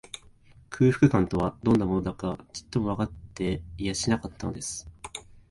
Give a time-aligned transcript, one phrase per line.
[0.71, 4.89] 空腹感とは、どんなものだか、ちっともわかっていやしなかったのです